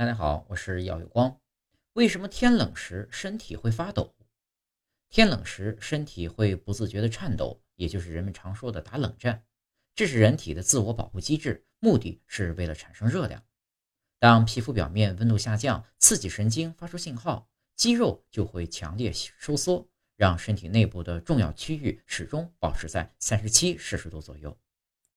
[0.00, 1.38] 大家好，我是耀有光。
[1.92, 4.14] 为什么天冷时身体会发抖？
[5.10, 9.44] 天冷时身体会不自觉的颤抖，也就是人们常说的打冷战。
[9.94, 13.44] 这是人体的自我保护机制，目的是为了产生热量。
[14.18, 19.86] 当皮肤表面温度下降，刺激神经发出信号，肌肉就会强烈收缩，
[20.16, 24.58] 让身体内部的重要区域始终保持在三十七摄氏度左右。